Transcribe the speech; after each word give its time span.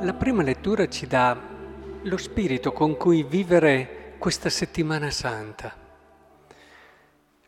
La 0.00 0.14
prima 0.14 0.44
lettura 0.44 0.88
ci 0.88 1.08
dà 1.08 1.36
lo 2.02 2.16
spirito 2.18 2.70
con 2.70 2.96
cui 2.96 3.24
vivere 3.24 4.14
questa 4.18 4.48
settimana 4.48 5.10
santa. 5.10 5.76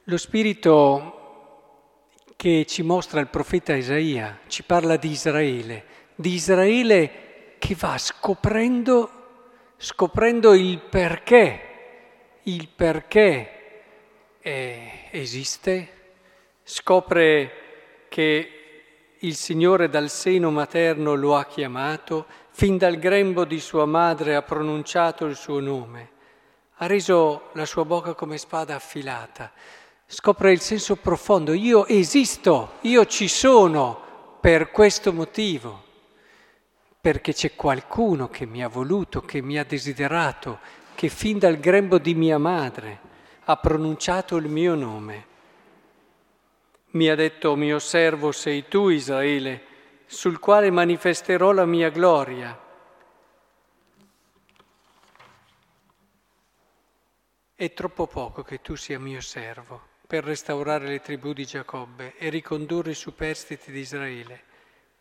Lo 0.03 0.17
spirito 0.17 2.09
che 2.35 2.65
ci 2.67 2.83
mostra 2.83 3.21
il 3.21 3.29
profeta 3.29 3.77
Isaia, 3.77 4.41
ci 4.49 4.65
parla 4.65 4.97
di 4.97 5.11
Israele, 5.11 5.85
di 6.17 6.33
Israele 6.33 7.55
che 7.61 7.77
va 7.79 7.97
scoprendo, 7.97 9.11
scoprendo 9.77 10.53
il 10.53 10.81
perché, 10.81 11.61
il 12.43 12.67
perché 12.67 13.51
eh, 14.41 14.91
esiste, 15.13 15.89
scopre 16.65 17.53
che 18.09 18.60
il 19.23 19.35
Signore 19.35 19.91
dal 19.91 20.09
seno 20.09 20.51
materno 20.51 21.15
lo 21.15 21.37
ha 21.37 21.45
chiamato, 21.45 22.25
fin 22.51 22.79
dal 22.79 22.97
grembo 22.97 23.45
di 23.45 23.61
sua 23.61 23.85
madre 23.85 24.35
ha 24.35 24.43
pronunciato 24.43 25.27
il 25.27 25.37
suo 25.37 25.61
nome, 25.61 26.11
ha 26.77 26.87
reso 26.87 27.51
la 27.53 27.67
sua 27.67 27.85
bocca 27.85 28.15
come 28.15 28.39
spada 28.39 28.77
affilata, 28.77 29.53
scopre 30.07 30.53
il 30.53 30.61
senso 30.61 30.97
profondo, 30.97 31.53
io 31.53 31.87
esisto, 31.87 32.73
io 32.83 33.05
ci 33.05 33.29
sono 33.29 34.39
per 34.41 34.71
questo 34.71 35.13
motivo, 35.13 35.85
perché 36.99 37.35
c'è 37.35 37.55
qualcuno 37.55 38.29
che 38.29 38.47
mi 38.47 38.65
ha 38.65 38.69
voluto, 38.69 39.21
che 39.21 39.43
mi 39.43 39.59
ha 39.59 39.65
desiderato, 39.65 40.61
che 40.95 41.09
fin 41.09 41.39
dal 41.39 41.59
grembo 41.59 41.99
di 41.99 42.15
mia 42.15 42.39
madre 42.39 43.01
ha 43.45 43.57
pronunciato 43.57 44.37
il 44.37 44.49
mio 44.49 44.75
nome. 44.75 45.27
Mi 46.93 47.09
ha 47.09 47.15
detto, 47.15 47.55
mio 47.55 47.79
servo 47.79 48.33
sei 48.33 48.67
tu, 48.67 48.89
Israele, 48.89 49.63
sul 50.07 50.41
quale 50.41 50.71
manifesterò 50.71 51.53
la 51.53 51.65
mia 51.65 51.89
gloria. 51.89 52.59
È 57.55 57.73
troppo 57.75 58.09
poco 58.09 58.43
che 58.43 58.61
tu 58.61 58.75
sia 58.75 58.99
mio 58.99 59.21
servo 59.21 59.89
per 60.05 60.25
restaurare 60.25 60.89
le 60.89 61.01
tribù 61.01 61.33
di 61.33 61.45
Giacobbe 61.45 62.17
e 62.17 62.29
ricondurre 62.29 62.91
i 62.91 62.95
superstiti 62.95 63.71
di 63.71 63.79
Israele. 63.79 64.43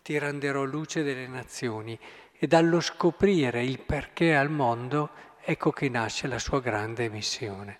Ti 0.03 0.19
renderò 0.19 0.63
luce 0.65 1.01
delle 1.01 1.25
nazioni 1.25 1.97
e 2.37 2.45
dallo 2.45 2.79
scoprire 2.81 3.63
il 3.63 3.79
perché 3.79 4.35
al 4.35 4.51
mondo 4.51 5.09
ecco 5.41 5.71
che 5.71 5.89
nasce 5.89 6.27
la 6.27 6.37
sua 6.37 6.61
grande 6.61 7.09
missione. 7.09 7.79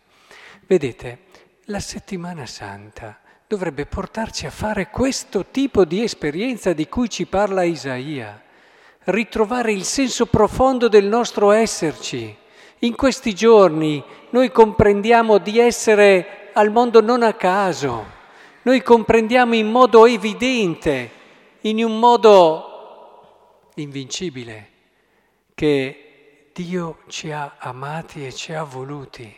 Vedete, 0.66 1.26
la 1.66 1.80
settimana 1.80 2.48
santa 2.48 3.20
dovrebbe 3.50 3.88
portarci 3.88 4.46
a 4.46 4.52
fare 4.52 4.92
questo 4.92 5.48
tipo 5.48 5.84
di 5.84 6.04
esperienza 6.04 6.72
di 6.72 6.88
cui 6.88 7.10
ci 7.10 7.26
parla 7.26 7.64
Isaia, 7.64 8.40
ritrovare 9.06 9.72
il 9.72 9.86
senso 9.86 10.28
profondo 10.28 10.88
del 10.88 11.06
nostro 11.06 11.50
esserci. 11.50 12.38
In 12.82 12.96
questi 12.96 13.34
giorni 13.34 14.04
noi 14.30 14.52
comprendiamo 14.52 15.40
di 15.40 15.58
essere 15.58 16.52
al 16.54 16.70
mondo 16.70 17.02
non 17.02 17.24
a 17.24 17.34
caso, 17.34 18.06
noi 18.62 18.84
comprendiamo 18.84 19.56
in 19.56 19.72
modo 19.72 20.06
evidente, 20.06 21.10
in 21.62 21.84
un 21.84 21.98
modo 21.98 23.72
invincibile, 23.78 24.70
che 25.56 26.52
Dio 26.54 27.00
ci 27.08 27.32
ha 27.32 27.56
amati 27.58 28.28
e 28.28 28.32
ci 28.32 28.54
ha 28.54 28.62
voluti, 28.62 29.36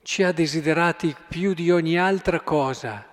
ci 0.00 0.22
ha 0.22 0.32
desiderati 0.32 1.14
più 1.28 1.52
di 1.52 1.70
ogni 1.70 1.98
altra 1.98 2.40
cosa 2.40 3.10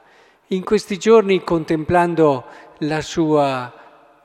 in 0.53 0.63
questi 0.63 0.97
giorni 0.97 1.43
contemplando 1.43 2.45
la 2.79 3.01
sua, 3.01 3.73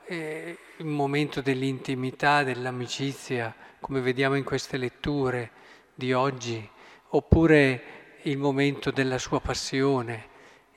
eh, 0.05 0.57
il 0.77 0.85
momento 0.85 1.41
dell'intimità, 1.41 2.43
dell'amicizia, 2.43 3.53
come 3.79 3.99
vediamo 3.99 4.35
in 4.35 4.43
queste 4.43 4.77
letture 4.77 5.51
di 5.95 6.13
oggi, 6.13 6.67
oppure 7.09 7.83
il 8.23 8.37
momento 8.37 8.91
della 8.91 9.17
sua 9.17 9.39
passione, 9.39 10.27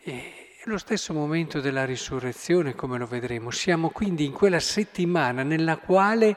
e 0.02 0.32
lo 0.64 0.78
stesso 0.78 1.12
momento 1.12 1.60
della 1.60 1.84
risurrezione, 1.84 2.74
come 2.74 2.96
lo 2.96 3.06
vedremo. 3.06 3.50
Siamo 3.50 3.90
quindi 3.90 4.24
in 4.24 4.32
quella 4.32 4.60
settimana 4.60 5.42
nella 5.42 5.76
quale 5.76 6.36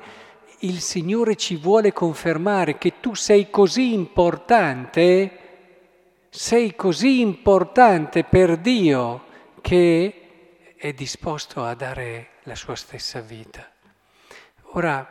il 0.60 0.82
Signore 0.82 1.36
ci 1.36 1.56
vuole 1.56 1.94
confermare 1.94 2.78
che 2.78 3.00
tu 3.00 3.14
sei 3.14 3.50
così 3.50 3.94
importante 3.94 5.40
sei 6.36 6.76
così 6.76 7.22
importante 7.22 8.26
per 8.26 8.58
Dio 8.58 9.24
che 9.62 10.74
è 10.76 10.92
disposto 10.92 11.64
a 11.64 11.74
dare 11.76 12.32
la 12.44 12.56
sua 12.56 12.76
stessa 12.76 13.22
vita. 13.22 13.72
Ora, 14.74 15.08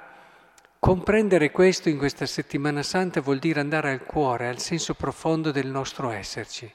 comprendere 0.79 1.51
questo 1.51 1.89
in 1.89 1.97
questa 1.97 2.27
settimana 2.27 2.83
santa 2.83 3.23
vuol 3.23 3.39
dire 3.39 3.61
andare 3.61 3.91
al 3.91 4.05
cuore, 4.05 4.49
al 4.49 4.59
senso 4.59 4.93
profondo 4.93 5.51
del 5.51 5.67
nostro 5.67 6.11
esserci. 6.11 6.71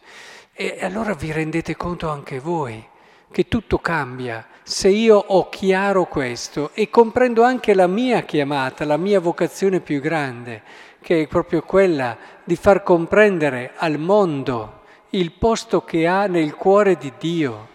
E 0.52 0.80
allora 0.82 1.14
vi 1.14 1.32
rendete 1.32 1.76
conto 1.78 2.10
anche 2.10 2.40
voi 2.40 2.84
che 3.32 3.48
tutto 3.48 3.80
cambia 3.80 4.46
se 4.70 4.88
io 4.88 5.18
ho 5.18 5.50
chiaro 5.50 6.06
questo 6.06 6.70
e 6.76 6.92
comprendo 6.92 7.42
anche 7.42 7.74
la 7.74 7.88
mia 7.88 8.22
chiamata, 8.22 8.86
la 8.86 8.98
mia 8.98 9.20
vocazione 9.20 9.80
più 9.80 10.00
grande, 10.00 10.62
che 11.02 11.24
è 11.24 11.28
proprio 11.28 11.64
quella 11.64 12.16
di 12.44 12.56
far 12.56 12.84
comprendere 12.84 13.72
al 13.78 13.98
mondo 13.98 14.82
il 15.10 15.32
posto 15.32 15.84
che 15.84 16.06
ha 16.06 16.28
nel 16.28 16.54
cuore 16.54 16.98
di 16.98 17.12
Dio. 17.18 17.68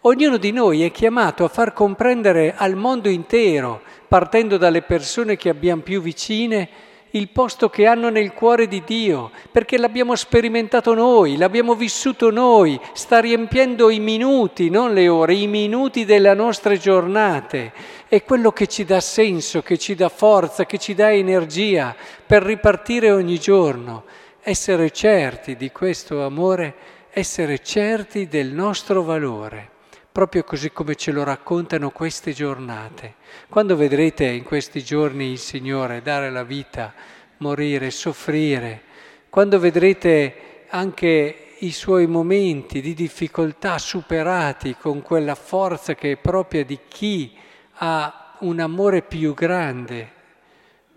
Ognuno 0.00 0.38
di 0.38 0.52
noi 0.52 0.84
è 0.84 0.90
chiamato 0.90 1.44
a 1.44 1.48
far 1.48 1.74
comprendere 1.74 2.54
al 2.56 2.76
mondo 2.76 3.10
intero, 3.10 3.82
partendo 4.08 4.56
dalle 4.56 4.80
persone 4.80 5.36
che 5.36 5.50
abbiamo 5.50 5.82
più 5.82 6.00
vicine, 6.00 6.66
il 7.12 7.28
posto 7.28 7.68
che 7.68 7.86
hanno 7.86 8.08
nel 8.08 8.32
cuore 8.32 8.68
di 8.68 8.82
Dio, 8.84 9.30
perché 9.50 9.78
l'abbiamo 9.78 10.14
sperimentato 10.14 10.94
noi, 10.94 11.36
l'abbiamo 11.36 11.74
vissuto 11.74 12.30
noi, 12.30 12.78
sta 12.92 13.18
riempiendo 13.18 13.90
i 13.90 13.98
minuti, 13.98 14.70
non 14.70 14.92
le 14.92 15.08
ore, 15.08 15.34
i 15.34 15.46
minuti 15.46 16.04
delle 16.04 16.32
nostre 16.34 16.78
giornate. 16.78 17.72
È 18.08 18.22
quello 18.22 18.52
che 18.52 18.66
ci 18.66 18.84
dà 18.84 19.00
senso, 19.00 19.62
che 19.62 19.78
ci 19.78 19.94
dà 19.94 20.08
forza, 20.08 20.64
che 20.64 20.78
ci 20.78 20.94
dà 20.94 21.12
energia 21.12 21.94
per 22.26 22.42
ripartire 22.42 23.10
ogni 23.10 23.38
giorno. 23.38 24.04
Essere 24.42 24.90
certi 24.90 25.56
di 25.56 25.70
questo 25.70 26.24
amore, 26.24 26.74
essere 27.10 27.58
certi 27.58 28.26
del 28.26 28.48
nostro 28.48 29.02
valore 29.02 29.71
proprio 30.12 30.44
così 30.44 30.70
come 30.70 30.94
ce 30.94 31.10
lo 31.10 31.24
raccontano 31.24 31.90
queste 31.90 32.32
giornate. 32.32 33.14
Quando 33.48 33.74
vedrete 33.74 34.26
in 34.26 34.44
questi 34.44 34.84
giorni 34.84 35.30
il 35.30 35.38
Signore 35.38 36.02
dare 36.02 36.30
la 36.30 36.44
vita, 36.44 36.92
morire, 37.38 37.90
soffrire, 37.90 38.82
quando 39.30 39.58
vedrete 39.58 40.66
anche 40.68 41.54
i 41.60 41.72
suoi 41.72 42.06
momenti 42.06 42.82
di 42.82 42.92
difficoltà 42.92 43.78
superati 43.78 44.76
con 44.78 45.00
quella 45.00 45.34
forza 45.34 45.94
che 45.94 46.12
è 46.12 46.16
propria 46.16 46.64
di 46.64 46.78
chi 46.88 47.34
ha 47.76 48.36
un 48.40 48.60
amore 48.60 49.00
più 49.00 49.32
grande 49.32 50.20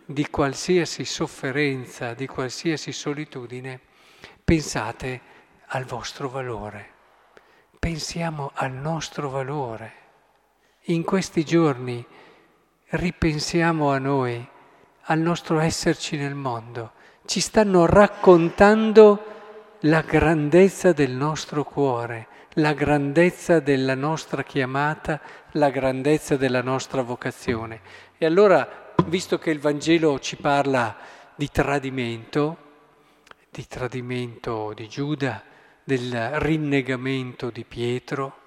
di 0.05 0.27
qualsiasi 0.29 1.05
sofferenza, 1.05 2.13
di 2.13 2.27
qualsiasi 2.27 2.91
solitudine, 2.91 3.79
pensate 4.43 5.21
al 5.67 5.85
vostro 5.85 6.29
valore 6.29 6.93
pensiamo 7.85 8.49
al 8.55 8.71
nostro 8.71 9.29
valore. 9.29 9.93
In 10.85 11.03
questi 11.03 11.45
giorni 11.45 12.03
ripensiamo 12.87 13.91
a 13.91 13.99
noi, 13.99 14.43
al 15.03 15.19
nostro 15.19 15.59
esserci 15.59 16.17
nel 16.17 16.33
mondo. 16.33 16.93
Ci 17.25 17.39
stanno 17.39 17.85
raccontando 17.85 19.23
la 19.81 20.01
grandezza 20.01 20.93
del 20.93 21.11
nostro 21.11 21.63
cuore, 21.63 22.27
la 22.53 22.73
grandezza 22.73 23.59
della 23.59 23.93
nostra 23.93 24.41
chiamata, 24.41 25.21
la 25.51 25.69
grandezza 25.69 26.37
della 26.37 26.63
nostra 26.63 27.03
vocazione. 27.03 27.81
E 28.17 28.25
allora, 28.25 28.93
visto 29.05 29.37
che 29.37 29.51
il 29.51 29.59
Vangelo 29.59 30.17
ci 30.17 30.37
parla 30.37 30.97
di 31.35 31.51
tradimento, 31.51 32.57
di 33.51 33.67
tradimento 33.67 34.73
di 34.73 34.89
Giuda, 34.89 35.53
del 35.85 36.31
rinnegamento 36.39 37.51
di 37.51 37.63
Pietro. 37.63 38.37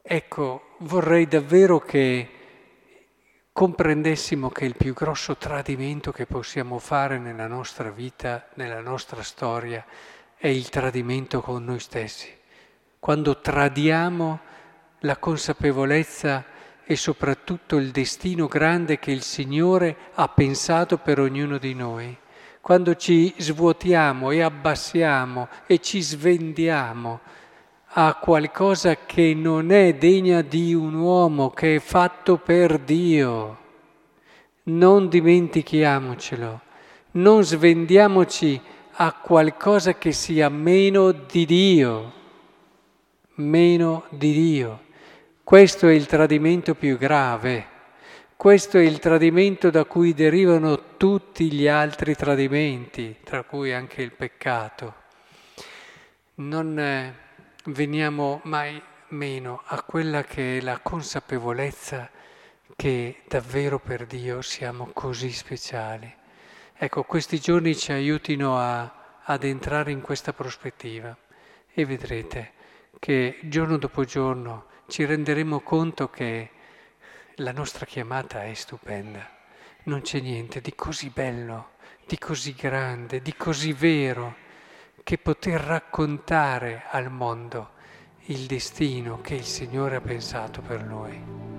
Ecco, 0.00 0.76
vorrei 0.78 1.26
davvero 1.26 1.80
che 1.80 2.30
comprendessimo 3.52 4.50
che 4.50 4.64
il 4.64 4.76
più 4.76 4.94
grosso 4.94 5.36
tradimento 5.36 6.12
che 6.12 6.24
possiamo 6.26 6.78
fare 6.78 7.18
nella 7.18 7.48
nostra 7.48 7.90
vita, 7.90 8.46
nella 8.54 8.80
nostra 8.80 9.22
storia, 9.22 9.84
è 10.36 10.46
il 10.46 10.68
tradimento 10.68 11.40
con 11.40 11.64
noi 11.64 11.80
stessi. 11.80 12.32
Quando 13.00 13.40
tradiamo 13.40 14.40
la 15.00 15.16
consapevolezza 15.16 16.44
e 16.84 16.94
soprattutto 16.94 17.76
il 17.76 17.90
destino 17.90 18.46
grande 18.46 19.00
che 19.00 19.10
il 19.10 19.22
Signore 19.22 19.96
ha 20.14 20.28
pensato 20.28 20.98
per 20.98 21.18
ognuno 21.18 21.58
di 21.58 21.74
noi 21.74 22.16
quando 22.66 22.96
ci 22.96 23.32
svuotiamo 23.36 24.32
e 24.32 24.40
abbassiamo 24.42 25.46
e 25.68 25.78
ci 25.78 26.02
svendiamo 26.02 27.20
a 27.90 28.16
qualcosa 28.16 28.96
che 29.06 29.34
non 29.36 29.70
è 29.70 29.94
degna 29.94 30.42
di 30.42 30.74
un 30.74 30.94
uomo, 30.94 31.50
che 31.50 31.76
è 31.76 31.78
fatto 31.78 32.38
per 32.38 32.80
Dio. 32.80 33.58
Non 34.64 35.08
dimentichiamocelo, 35.08 36.60
non 37.12 37.44
svendiamoci 37.44 38.60
a 38.94 39.12
qualcosa 39.12 39.94
che 39.94 40.10
sia 40.10 40.48
meno 40.48 41.12
di 41.12 41.46
Dio, 41.46 42.12
meno 43.34 44.06
di 44.08 44.32
Dio. 44.32 44.80
Questo 45.44 45.86
è 45.86 45.92
il 45.92 46.06
tradimento 46.06 46.74
più 46.74 46.98
grave, 46.98 47.75
questo 48.36 48.76
è 48.76 48.82
il 48.82 48.98
tradimento 48.98 49.70
da 49.70 49.84
cui 49.84 50.12
derivano 50.12 50.96
tutti 50.98 51.50
gli 51.50 51.66
altri 51.66 52.14
tradimenti, 52.14 53.16
tra 53.24 53.44
cui 53.44 53.72
anche 53.72 54.02
il 54.02 54.12
peccato. 54.12 54.94
Non 56.36 56.78
eh, 56.78 57.14
veniamo 57.64 58.40
mai 58.44 58.80
meno 59.08 59.62
a 59.64 59.82
quella 59.82 60.22
che 60.22 60.58
è 60.58 60.60
la 60.60 60.80
consapevolezza 60.80 62.10
che 62.76 63.22
davvero 63.26 63.78
per 63.78 64.04
Dio 64.04 64.42
siamo 64.42 64.90
così 64.92 65.32
speciali. 65.32 66.14
Ecco, 66.74 67.04
questi 67.04 67.40
giorni 67.40 67.74
ci 67.74 67.92
aiutino 67.92 68.58
a, 68.58 69.22
ad 69.22 69.44
entrare 69.44 69.92
in 69.92 70.02
questa 70.02 70.34
prospettiva 70.34 71.16
e 71.72 71.84
vedrete 71.86 72.52
che 72.98 73.38
giorno 73.44 73.78
dopo 73.78 74.04
giorno 74.04 74.66
ci 74.88 75.06
renderemo 75.06 75.60
conto 75.60 76.10
che 76.10 76.50
la 77.40 77.52
nostra 77.52 77.84
chiamata 77.84 78.44
è 78.44 78.54
stupenda. 78.54 79.28
Non 79.84 80.00
c'è 80.00 80.20
niente 80.20 80.60
di 80.60 80.74
così 80.74 81.10
bello, 81.10 81.72
di 82.06 82.16
così 82.18 82.54
grande, 82.54 83.20
di 83.20 83.34
così 83.36 83.72
vero 83.72 84.36
che 85.02 85.18
poter 85.18 85.60
raccontare 85.60 86.84
al 86.90 87.10
mondo 87.10 87.72
il 88.28 88.46
destino 88.46 89.20
che 89.20 89.34
il 89.34 89.44
Signore 89.44 89.96
ha 89.96 90.00
pensato 90.00 90.62
per 90.62 90.82
noi. 90.82 91.55